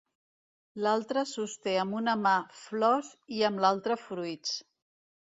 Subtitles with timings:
[0.85, 2.33] L'altra sosté amb una mà
[2.65, 4.61] flors i amb l'altra fruits.